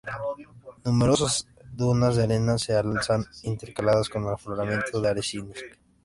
Numerosas 0.83 1.47
dunas 1.73 2.15
de 2.15 2.23
arena 2.23 2.57
se 2.57 2.73
alzan, 2.75 3.23
intercaladas 3.43 4.09
con 4.09 4.27
afloramientos 4.27 4.99
de 4.99 5.07
arenisca. 5.07 5.61